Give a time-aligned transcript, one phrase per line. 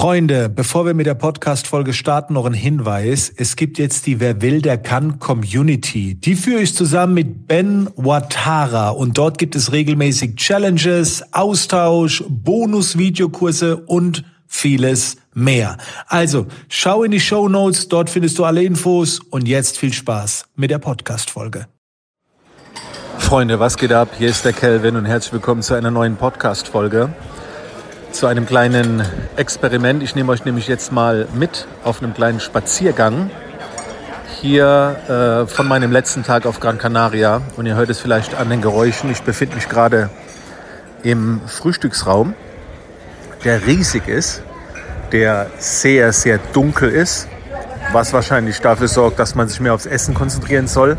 [0.00, 3.32] Freunde, bevor wir mit der Podcast-Folge starten, noch ein Hinweis.
[3.34, 6.14] Es gibt jetzt die Wer will, der kann Community.
[6.14, 13.76] Die führe ich zusammen mit Ben Watara und dort gibt es regelmäßig Challenges, Austausch, Bonus-Videokurse
[13.76, 15.78] und vieles mehr.
[16.06, 20.44] Also, schau in die Show Notes, dort findest du alle Infos und jetzt viel Spaß
[20.54, 21.66] mit der Podcast-Folge.
[23.18, 24.10] Freunde, was geht ab?
[24.16, 27.12] Hier ist der Kelvin und herzlich willkommen zu einer neuen Podcast-Folge
[28.12, 29.02] zu einem kleinen
[29.36, 30.02] Experiment.
[30.02, 33.30] Ich nehme euch nämlich jetzt mal mit auf einem kleinen Spaziergang
[34.40, 37.42] hier äh, von meinem letzten Tag auf Gran Canaria.
[37.56, 39.10] Und ihr hört es vielleicht an den Geräuschen.
[39.10, 40.10] Ich befinde mich gerade
[41.02, 42.34] im Frühstücksraum,
[43.44, 44.42] der riesig ist,
[45.12, 47.28] der sehr, sehr dunkel ist,
[47.92, 50.96] was wahrscheinlich dafür sorgt, dass man sich mehr aufs Essen konzentrieren soll,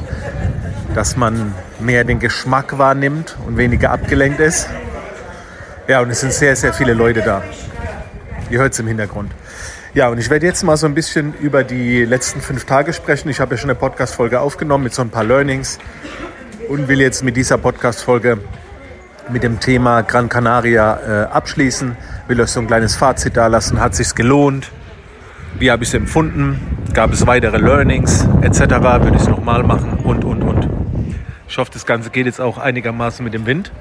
[0.95, 4.67] dass man mehr den Geschmack wahrnimmt und weniger abgelenkt ist.
[5.89, 7.41] Ja, und es sind sehr, sehr viele Leute da.
[8.51, 9.31] Ihr hört es im Hintergrund.
[9.95, 13.27] Ja, und ich werde jetzt mal so ein bisschen über die letzten fünf Tage sprechen.
[13.29, 15.79] Ich habe ja schon eine Podcast-Folge aufgenommen mit so ein paar Learnings
[16.67, 18.37] und will jetzt mit dieser Podcast-Folge
[19.29, 21.97] mit dem Thema Gran Canaria äh, abschließen.
[22.27, 23.79] Will euch so ein kleines Fazit da lassen.
[23.79, 24.69] Hat sich's gelohnt?
[25.57, 26.59] Wie habe ich es empfunden?
[26.93, 28.59] Gab es weitere Learnings etc.?
[28.59, 30.69] Würde ich es nochmal machen und, und, und.
[31.47, 33.71] Ich hoffe, das Ganze geht jetzt auch einigermaßen mit dem Wind.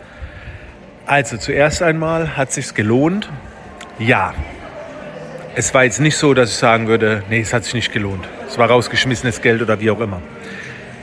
[1.09, 3.31] Also zuerst einmal hat sich's gelohnt.
[3.99, 4.35] Ja.
[5.55, 8.29] Es war jetzt nicht so, dass ich sagen würde, nee, es hat sich nicht gelohnt.
[8.47, 10.21] Es war rausgeschmissenes Geld oder wie auch immer.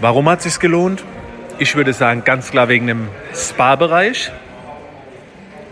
[0.01, 1.03] Warum hat sich's gelohnt?
[1.57, 4.31] Ich würde sagen, ganz klar wegen dem Spa-Bereich.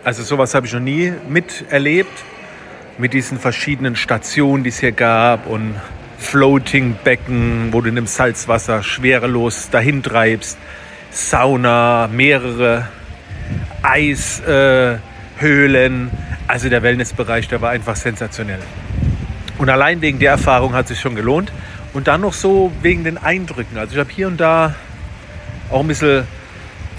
[0.04, 2.24] Also sowas habe ich noch nie miterlebt.
[2.98, 5.76] Mit diesen verschiedenen Stationen, die es hier gab und
[6.18, 10.58] Floating-Becken, wo du in dem Salzwasser schwerelos dahin treibst.
[11.12, 12.88] Sauna, mehrere
[13.84, 15.00] Eishöhlen.
[16.48, 18.60] Also der Wellnessbereich, der war einfach sensationell.
[19.58, 21.52] Und allein wegen der Erfahrung hat es sich schon gelohnt.
[21.94, 23.78] Und dann noch so wegen den Eindrücken.
[23.78, 24.74] Also ich habe hier und da
[25.70, 26.24] auch ein bisschen,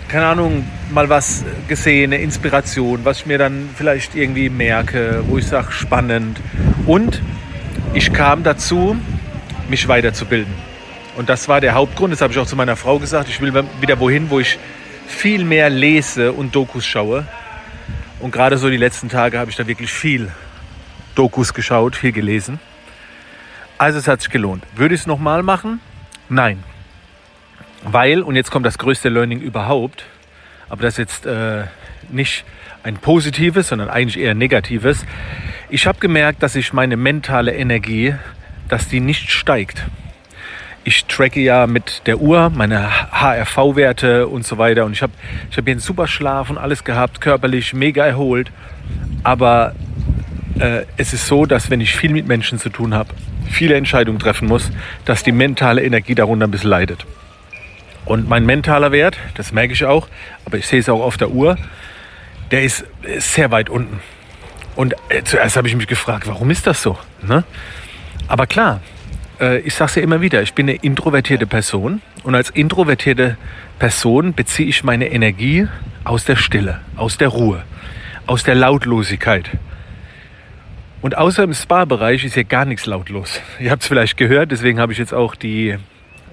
[0.08, 5.38] keine Ahnung, mal was gesehen, eine Inspiration, was ich mir dann vielleicht irgendwie merke, wo
[5.38, 6.40] ich sage, spannend.
[6.86, 7.20] Und
[7.92, 8.96] ich kam dazu,
[9.68, 10.52] mich weiterzubilden.
[11.16, 13.52] Und das war der Hauptgrund, das habe ich auch zu meiner Frau gesagt, ich will
[13.80, 14.58] wieder wohin, wo ich
[15.06, 17.26] viel mehr lese und Dokus schaue.
[18.20, 20.30] Und gerade so die letzten Tage habe ich da wirklich viel
[21.14, 22.58] Dokus geschaut, viel gelesen.
[23.78, 24.64] Also es hat sich gelohnt.
[24.76, 25.80] Würde ich es nochmal machen?
[26.28, 26.62] Nein.
[27.82, 30.04] Weil, und jetzt kommt das größte Learning überhaupt,
[30.68, 31.64] aber das ist jetzt äh,
[32.10, 32.44] nicht
[32.82, 35.04] ein positives, sondern eigentlich eher negatives.
[35.68, 38.14] Ich habe gemerkt, dass ich meine mentale Energie,
[38.68, 39.84] dass die nicht steigt
[40.84, 44.84] ich tracke ja mit der Uhr meine HRV-Werte und so weiter.
[44.84, 45.12] Und ich habe
[45.50, 48.52] ich hab hier einen super Schlaf und alles gehabt, körperlich mega erholt.
[49.22, 49.74] Aber
[50.58, 53.14] äh, es ist so, dass wenn ich viel mit Menschen zu tun habe,
[53.50, 54.70] viele Entscheidungen treffen muss,
[55.06, 57.06] dass die mentale Energie darunter ein bisschen leidet.
[58.04, 60.08] Und mein mentaler Wert, das merke ich auch,
[60.44, 61.56] aber ich sehe es auch auf der Uhr,
[62.50, 62.84] der ist
[63.18, 64.00] sehr weit unten.
[64.76, 66.98] Und äh, zuerst habe ich mich gefragt, warum ist das so?
[67.22, 67.44] Ne?
[68.28, 68.80] Aber klar,
[69.40, 73.36] ich sage es ja immer wieder, ich bin eine introvertierte Person und als introvertierte
[73.78, 75.66] Person beziehe ich meine Energie
[76.04, 77.64] aus der Stille, aus der Ruhe,
[78.26, 79.50] aus der Lautlosigkeit.
[81.04, 83.40] Und außer im Spa-Bereich ist hier gar nichts lautlos.
[83.60, 85.76] Ihr habt es vielleicht gehört, deswegen habe ich jetzt auch die,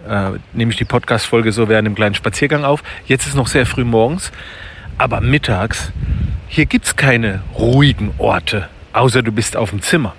[0.07, 2.81] äh, nehme ich die Podcast-Folge so während einem kleinen Spaziergang auf.
[3.05, 4.31] Jetzt ist noch sehr früh morgens,
[4.97, 5.91] aber mittags,
[6.47, 10.15] hier gibt es keine ruhigen Orte, außer du bist auf dem Zimmer.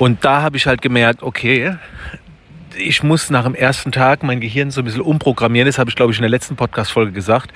[0.00, 1.76] Und da habe ich halt gemerkt, okay,
[2.74, 5.66] ich muss nach dem ersten Tag mein Gehirn so ein bisschen umprogrammieren.
[5.66, 7.52] Das habe ich, glaube ich, in der letzten Podcast-Folge gesagt.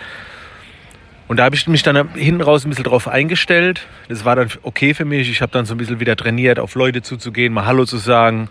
[1.26, 3.86] Und da habe ich mich dann hinten raus ein bisschen drauf eingestellt.
[4.10, 5.30] Das war dann okay für mich.
[5.30, 8.50] Ich habe dann so ein bisschen wieder trainiert, auf Leute zuzugehen, mal Hallo zu sagen.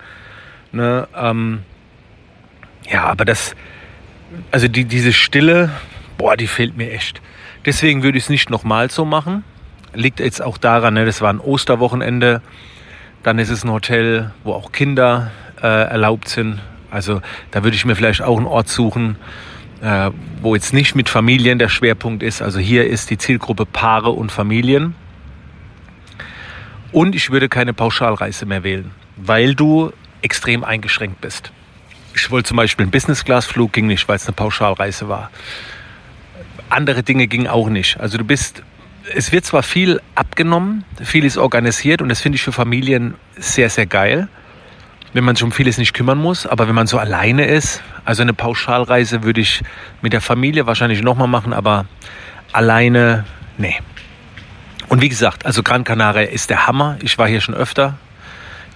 [0.71, 1.59] Ne, ähm,
[2.89, 3.55] ja, aber das,
[4.49, 5.69] also die, diese Stille,
[6.17, 7.21] boah, die fehlt mir echt.
[7.63, 9.43] Deswegen würde ich es nicht nochmal so machen.
[9.93, 12.41] Liegt jetzt auch daran, ne, das war ein Osterwochenende.
[13.23, 15.31] Dann ist es ein Hotel, wo auch Kinder
[15.61, 16.59] äh, erlaubt sind.
[16.91, 17.21] Also
[17.51, 19.15] da würde ich mir vielleicht auch einen Ort suchen,
[19.81, 20.11] äh,
[20.41, 22.41] wo jetzt nicht mit Familien der Schwerpunkt ist.
[22.41, 24.93] Also hier ist die Zielgruppe Paare und Familien.
[26.91, 29.91] Und ich würde keine Pauschalreise mehr wählen, weil du
[30.21, 31.51] extrem eingeschränkt bist.
[32.13, 35.31] Ich wollte zum Beispiel einen Business-Class-Flug, ging nicht, weil es eine Pauschalreise war.
[36.69, 37.99] Andere Dinge gingen auch nicht.
[37.99, 38.61] Also du bist
[39.13, 43.69] es wird zwar viel abgenommen, viel ist organisiert und das finde ich für Familien sehr,
[43.69, 44.27] sehr geil,
[45.13, 46.47] wenn man sich um vieles nicht kümmern muss.
[46.47, 49.61] Aber wenn man so alleine ist, also eine Pauschalreise würde ich
[50.01, 51.85] mit der Familie wahrscheinlich nochmal machen, aber
[52.51, 53.25] alleine,
[53.57, 53.75] nee.
[54.87, 56.97] Und wie gesagt, also Gran Canaria ist der Hammer.
[57.01, 57.97] Ich war hier schon öfter.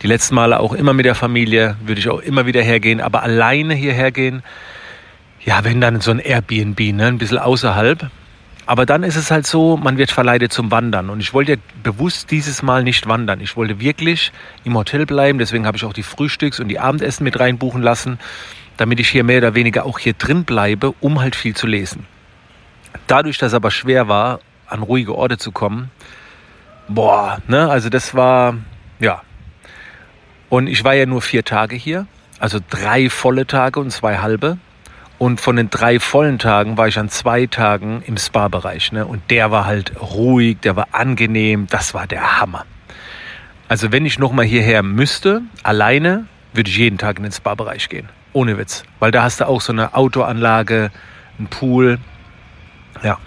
[0.02, 3.24] Die letzten Male auch immer mit der Familie, würde ich auch immer wieder hergehen, aber
[3.24, 4.44] alleine hierher gehen,
[5.44, 8.10] ja, wenn dann so ein Airbnb, ne, ein bisschen außerhalb.
[8.68, 11.10] Aber dann ist es halt so, man wird verleitet zum Wandern.
[11.10, 13.40] Und ich wollte bewusst dieses Mal nicht wandern.
[13.40, 14.34] Ich wollte wirklich
[14.66, 15.40] im Hotel bleiben.
[15.40, 18.20] Deswegen habe ich auch die Frühstücks- und die Abendessen mit reinbuchen lassen,
[18.76, 22.06] damit ich hier mehr oder weniger auch hier drin bleibe, um halt viel zu lesen.
[23.08, 25.90] Dadurch, dass es aber schwer war, an ruhige Orte zu kommen,
[26.90, 28.56] boah, ne, also das war,
[29.00, 29.22] ja.
[30.50, 32.06] Und ich war ja nur vier Tage hier,
[32.40, 34.58] also drei volle Tage und zwei halbe.
[35.18, 38.92] Und von den drei vollen Tagen war ich an zwei Tagen im Spa-Bereich.
[38.92, 39.06] Ne?
[39.06, 42.66] Und der war halt ruhig, der war angenehm, das war der Hammer.
[43.68, 48.10] Also wenn ich nochmal hierher müsste, alleine, würde ich jeden Tag in den Spa-Bereich gehen.
[48.34, 48.84] Ohne Witz.
[49.00, 50.92] Weil da hast du auch so eine Autoanlage,
[51.38, 51.98] einen Pool.
[53.04, 53.18] Ja.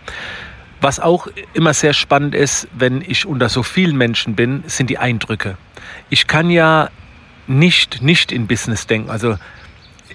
[0.81, 4.99] Was auch immer sehr spannend ist, wenn ich unter so vielen Menschen bin, sind die
[4.99, 5.59] Eindrücke.
[6.09, 6.89] Ich kann ja
[7.47, 9.11] nicht, nicht in Business denken.
[9.11, 9.37] Also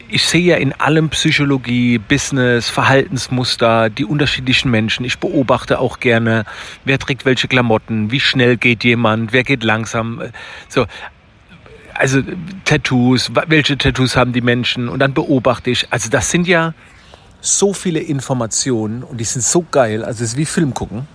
[0.10, 5.06] ich sehe ja in allem Psychologie, Business, Verhaltensmuster, die unterschiedlichen Menschen.
[5.06, 6.46] Ich beobachte auch gerne,
[6.84, 10.22] wer trägt welche Klamotten, wie schnell geht jemand, wer geht langsam.
[10.69, 10.86] So,
[11.94, 12.22] also
[12.66, 15.92] Tattoos, welche Tattoos haben die Menschen und dann beobachte ich.
[15.92, 16.74] Also das sind ja
[17.42, 20.04] so viele Informationen und die sind so geil.
[20.04, 21.08] Also es ist wie Film gucken.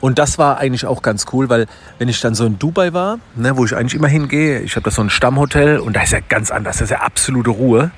[0.00, 1.66] Und das war eigentlich auch ganz cool, weil
[1.98, 4.84] wenn ich dann so in Dubai war, ne, wo ich eigentlich immer hingehe, ich habe
[4.84, 7.90] da so ein Stammhotel und da ist ja ganz anders, da ist ja absolute Ruhe,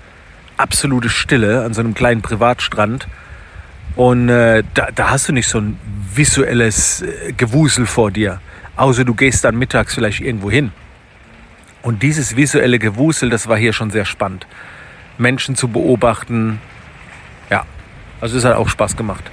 [0.56, 3.06] absolute Stille an so einem kleinen Privatstrand.
[3.94, 5.78] Und äh, da, da hast du nicht so ein
[6.14, 8.40] visuelles äh, Gewusel vor dir,
[8.76, 10.72] außer du gehst dann mittags vielleicht irgendwo hin.
[11.82, 14.46] Und dieses visuelle Gewusel, das war hier schon sehr spannend.
[15.18, 16.60] Menschen zu beobachten,
[17.50, 17.64] ja,
[18.20, 19.30] also es hat auch Spaß gemacht.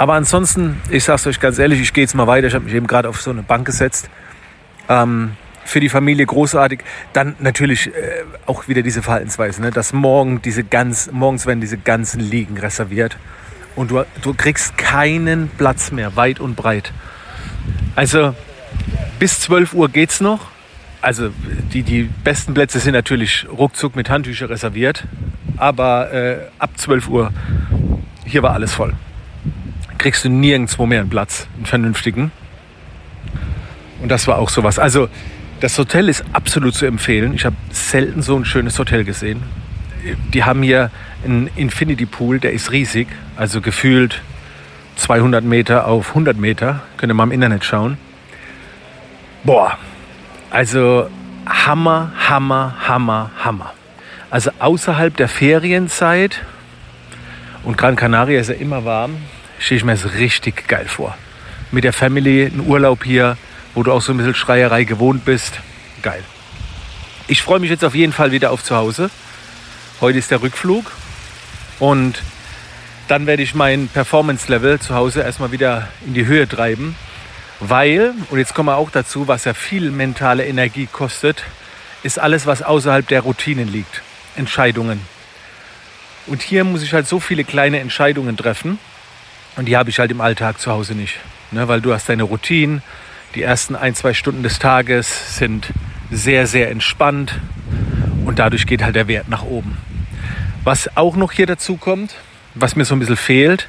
[0.00, 2.46] Aber ansonsten, ich sag's euch ganz ehrlich, ich gehe jetzt mal weiter.
[2.46, 4.08] Ich habe mich eben gerade auf so eine Bank gesetzt.
[4.88, 5.32] Ähm,
[5.66, 6.80] für die Familie großartig.
[7.12, 9.70] Dann natürlich äh, auch wieder diese Verhaltensweise, ne?
[9.70, 13.18] dass morgen diese ganz, morgens werden diese ganzen Liegen reserviert
[13.76, 16.94] und du, du kriegst keinen Platz mehr, weit und breit.
[17.94, 18.34] Also
[19.18, 20.46] bis 12 Uhr geht's noch.
[21.02, 21.28] Also
[21.74, 25.04] die, die besten Plätze sind natürlich ruckzuck mit Handtücher reserviert.
[25.58, 27.32] Aber äh, ab 12 Uhr,
[28.24, 28.94] hier war alles voll
[30.00, 32.32] kriegst du nirgendwo mehr einen Platz, einen vernünftigen.
[34.00, 34.78] Und das war auch sowas.
[34.78, 35.08] Also
[35.60, 37.34] das Hotel ist absolut zu empfehlen.
[37.34, 39.42] Ich habe selten so ein schönes Hotel gesehen.
[40.32, 40.90] Die haben hier
[41.22, 44.22] einen Infinity Pool, der ist riesig, also gefühlt
[44.96, 46.80] 200 Meter auf 100 Meter.
[46.96, 47.98] Könnt ihr mal im Internet schauen.
[49.44, 49.76] Boah,
[50.48, 51.10] also
[51.46, 53.74] Hammer, Hammer, Hammer, Hammer.
[54.30, 56.40] Also außerhalb der Ferienzeit
[57.64, 59.16] und Gran Canaria ist ja immer warm
[59.60, 61.16] stelle ich mir das richtig geil vor.
[61.70, 63.36] Mit der Family, ein Urlaub hier,
[63.74, 65.60] wo du auch so ein bisschen Schreierei gewohnt bist.
[66.02, 66.24] Geil.
[67.28, 69.10] Ich freue mich jetzt auf jeden Fall wieder auf zu Hause.
[70.00, 70.90] Heute ist der Rückflug
[71.78, 72.22] und
[73.06, 76.96] dann werde ich mein Performance-Level zu Hause erstmal wieder in die Höhe treiben,
[77.60, 81.44] weil, und jetzt kommen wir auch dazu, was ja viel mentale Energie kostet,
[82.02, 84.02] ist alles, was außerhalb der Routinen liegt.
[84.36, 85.00] Entscheidungen.
[86.26, 88.78] Und hier muss ich halt so viele kleine Entscheidungen treffen,
[89.56, 91.18] und die habe ich halt im Alltag zu Hause nicht.
[91.52, 92.82] Ne, weil du hast deine Routine.
[93.34, 95.72] Die ersten ein, zwei Stunden des Tages sind
[96.10, 97.38] sehr, sehr entspannt.
[98.24, 99.76] Und dadurch geht halt der Wert nach oben.
[100.62, 102.14] Was auch noch hier dazu kommt,
[102.54, 103.68] was mir so ein bisschen fehlt,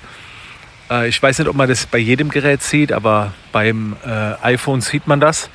[0.91, 4.81] äh, ich weiß nicht, ob man das bei jedem Gerät sieht, aber beim äh, iPhone
[4.81, 5.49] sieht man das.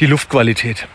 [0.00, 0.86] Die Luftqualität.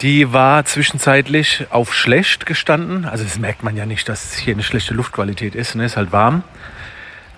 [0.00, 3.04] Die war zwischenzeitlich auf schlecht gestanden.
[3.04, 5.74] Also das merkt man ja nicht, dass hier eine schlechte Luftqualität ist.
[5.74, 5.84] Ne?
[5.84, 6.42] Ist halt warm.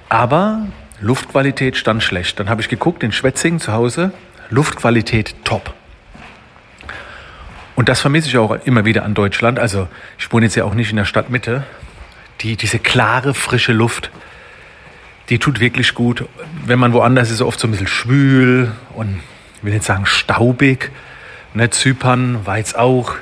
[0.08, 0.66] Aber
[1.00, 2.38] Luftqualität stand schlecht.
[2.40, 4.12] Dann habe ich geguckt in Schwetzingen zu Hause,
[4.50, 5.74] Luftqualität top.
[7.74, 9.58] Und das vermisse ich auch immer wieder an Deutschland.
[9.58, 11.64] Also ich wohne jetzt ja auch nicht in der Stadtmitte.
[12.40, 14.10] Die, diese klare, frische Luft,
[15.28, 16.24] die tut wirklich gut.
[16.64, 19.20] Wenn man woanders ist, oft so ein bisschen schwül und
[19.56, 20.90] ich will nicht sagen staubig.
[21.54, 23.14] Ne, Zypern war jetzt auch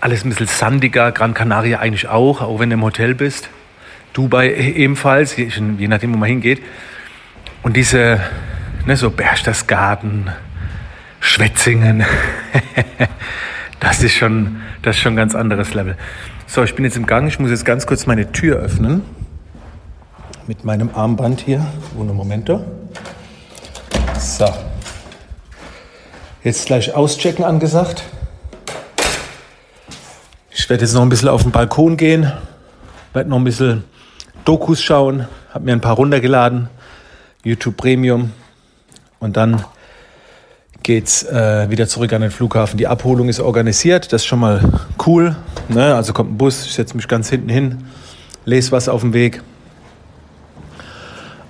[0.00, 3.50] alles ein bisschen sandiger, Gran Canaria eigentlich auch, auch wenn du im Hotel bist.
[4.16, 6.62] Dubai ebenfalls, je nachdem, wo man hingeht.
[7.62, 8.18] Und diese,
[8.86, 10.30] ne, so Berchtesgaden,
[11.20, 12.02] Schwetzingen,
[13.80, 15.98] das ist schon, das ist schon ein ganz anderes Level.
[16.46, 17.28] So, ich bin jetzt im Gang.
[17.28, 19.02] Ich muss jetzt ganz kurz meine Tür öffnen.
[20.46, 21.66] Mit meinem Armband hier.
[21.98, 22.64] Ohne Momento.
[24.18, 24.48] So.
[26.42, 28.04] Jetzt gleich auschecken angesagt.
[30.50, 32.32] Ich werde jetzt noch ein bisschen auf den Balkon gehen.
[33.12, 33.84] Werde noch ein bisschen
[34.46, 36.68] Dokus schauen, habe mir ein paar runtergeladen.
[37.42, 38.32] YouTube Premium
[39.18, 39.64] und dann
[40.84, 42.78] geht's äh, wieder zurück an den Flughafen.
[42.78, 44.60] Die Abholung ist organisiert, das ist schon mal
[45.04, 45.34] cool.
[45.68, 45.94] Ne?
[45.96, 47.84] Also kommt ein Bus, ich setze mich ganz hinten hin,
[48.44, 49.42] lese was auf dem Weg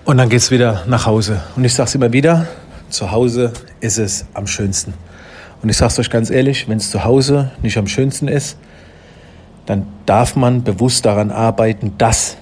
[0.07, 1.43] und dann geht's wieder nach Hause.
[1.55, 2.47] Und ich sage es immer wieder,
[2.89, 4.95] zu Hause ist es am schönsten.
[5.63, 8.57] Und ich sage es euch ganz ehrlich, wenn es zu Hause nicht am schönsten ist,
[9.67, 12.37] dann darf man bewusst daran arbeiten, dass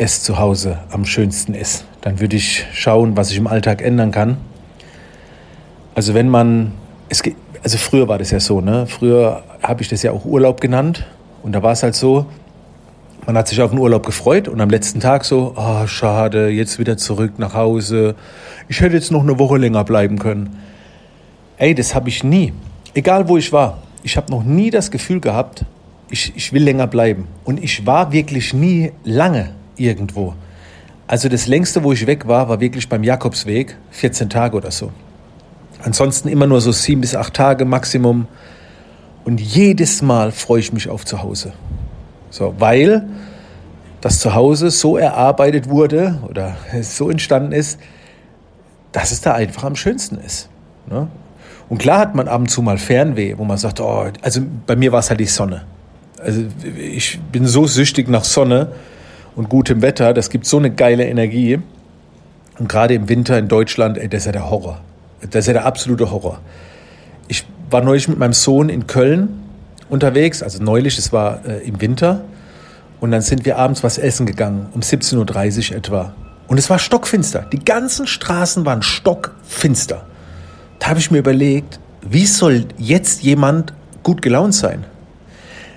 [0.00, 1.84] es zu Hause am schönsten ist.
[2.00, 4.38] Dann würde ich schauen, was ich im Alltag ändern kann.
[5.94, 6.72] Also wenn man,
[7.10, 8.86] es geht, also früher war das ja so, ne?
[8.86, 11.06] Früher habe ich das ja auch Urlaub genannt
[11.42, 12.24] und da war es halt so,
[13.26, 16.48] man hat sich auf den Urlaub gefreut und am letzten Tag so, ah, oh, schade,
[16.48, 18.14] jetzt wieder zurück nach Hause.
[18.68, 20.56] Ich hätte jetzt noch eine Woche länger bleiben können.
[21.58, 22.54] Ey, das habe ich nie.
[22.94, 23.82] Egal wo ich war.
[24.02, 25.66] Ich habe noch nie das Gefühl gehabt,
[26.08, 27.28] ich, ich will länger bleiben.
[27.44, 30.34] Und ich war wirklich nie lange irgendwo.
[31.06, 34.92] Also das längste, wo ich weg war, war wirklich beim Jakobsweg, 14 Tage oder so.
[35.82, 38.28] Ansonsten immer nur so sieben bis acht Tage Maximum.
[39.24, 41.52] Und jedes Mal freue ich mich auf zu Hause.
[42.30, 43.08] So, weil
[44.00, 47.78] das Zuhause so erarbeitet wurde oder so entstanden ist,
[48.92, 50.48] dass es da einfach am schönsten ist.
[50.88, 51.08] Ne?
[51.68, 54.76] Und klar hat man ab und zu mal Fernweh, wo man sagt, oh, also bei
[54.76, 55.62] mir war es halt die Sonne.
[56.22, 56.42] Also
[56.76, 58.72] ich bin so süchtig nach Sonne
[59.36, 61.60] und gutem Wetter, das gibt so eine geile Energie.
[62.58, 64.80] Und gerade im Winter in Deutschland, ey, das ist ja der Horror.
[65.22, 66.40] Das ist ja der absolute Horror.
[67.28, 69.40] Ich war neulich mit meinem Sohn in Köln
[69.88, 72.22] unterwegs, also neulich, es war äh, im Winter.
[73.00, 76.14] Und dann sind wir abends was essen gegangen, um 17.30 Uhr etwa.
[76.48, 77.46] Und es war stockfinster.
[77.52, 80.04] Die ganzen Straßen waren stockfinster.
[80.78, 83.72] Da habe ich mir überlegt, wie soll jetzt jemand
[84.02, 84.84] gut gelaunt sein?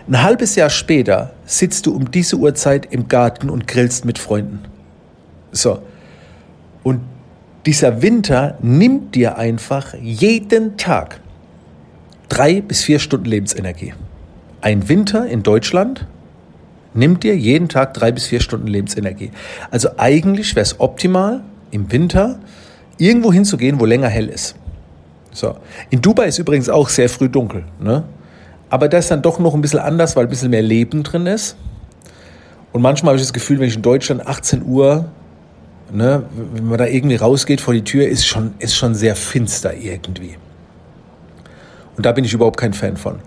[0.07, 4.59] Ein halbes Jahr später sitzt du um diese Uhrzeit im Garten und grillst mit Freunden.
[5.51, 5.81] So.
[6.83, 7.01] Und
[7.65, 11.19] dieser Winter nimmt dir einfach jeden Tag
[12.29, 13.93] drei bis vier Stunden Lebensenergie.
[14.61, 16.07] Ein Winter in Deutschland
[16.93, 19.31] nimmt dir jeden Tag drei bis vier Stunden Lebensenergie.
[19.71, 22.39] Also eigentlich wäre es optimal, im Winter
[22.97, 24.55] irgendwo hinzugehen, wo länger hell ist.
[25.31, 25.57] So.
[25.89, 27.65] In Dubai ist übrigens auch sehr früh dunkel.
[27.79, 28.03] Ne?
[28.73, 31.27] Aber das ist dann doch noch ein bisschen anders, weil ein bisschen mehr Leben drin
[31.27, 31.57] ist.
[32.71, 35.05] Und manchmal habe ich das Gefühl, wenn ich in Deutschland 18 Uhr,
[35.91, 36.23] ne,
[36.55, 40.37] wenn man da irgendwie rausgeht vor die Tür, ist schon, ist schon sehr finster irgendwie.
[41.95, 43.19] Und da bin ich überhaupt kein Fan von.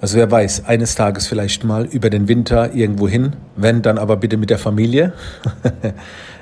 [0.00, 4.16] Also wer weiß, eines Tages vielleicht mal über den Winter irgendwo hin, wenn, dann aber
[4.16, 5.12] bitte mit der Familie.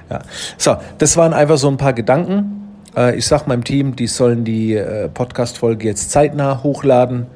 [0.09, 0.21] ja.
[0.57, 2.62] So, das waren einfach so ein paar Gedanken.
[2.97, 7.26] Äh, ich sage meinem Team, die sollen die äh, Podcast-Folge jetzt zeitnah hochladen.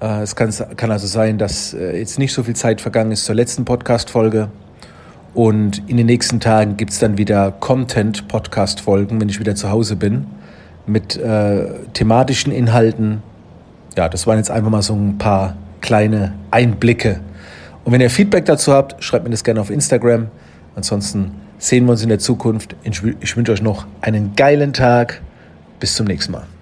[0.00, 3.34] Äh, es kann, kann also sein, dass jetzt nicht so viel Zeit vergangen ist zur
[3.34, 4.48] letzten Podcast-Folge.
[5.34, 9.96] Und in den nächsten Tagen gibt es dann wieder Content-Podcast-Folgen, wenn ich wieder zu Hause
[9.96, 10.26] bin,
[10.86, 13.22] mit äh, thematischen Inhalten,
[13.96, 17.20] ja, das waren jetzt einfach mal so ein paar kleine Einblicke.
[17.84, 20.28] Und wenn ihr Feedback dazu habt, schreibt mir das gerne auf Instagram.
[20.74, 22.76] Ansonsten sehen wir uns in der Zukunft.
[22.82, 25.22] Ich wünsche euch noch einen geilen Tag.
[25.80, 26.55] Bis zum nächsten Mal.